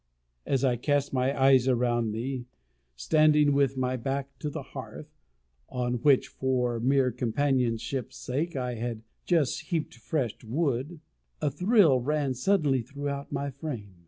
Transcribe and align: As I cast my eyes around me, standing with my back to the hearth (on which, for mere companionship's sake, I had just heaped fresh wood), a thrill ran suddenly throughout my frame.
As 0.47 0.63
I 0.63 0.77
cast 0.77 1.13
my 1.13 1.39
eyes 1.39 1.67
around 1.67 2.09
me, 2.11 2.47
standing 2.95 3.53
with 3.53 3.77
my 3.77 3.97
back 3.97 4.29
to 4.39 4.49
the 4.49 4.63
hearth 4.63 5.19
(on 5.69 6.01
which, 6.01 6.27
for 6.27 6.79
mere 6.79 7.11
companionship's 7.11 8.17
sake, 8.17 8.55
I 8.55 8.73
had 8.73 9.03
just 9.25 9.65
heaped 9.65 9.93
fresh 9.93 10.43
wood), 10.43 11.01
a 11.39 11.51
thrill 11.51 11.99
ran 12.01 12.33
suddenly 12.33 12.81
throughout 12.81 13.31
my 13.31 13.51
frame. 13.51 13.97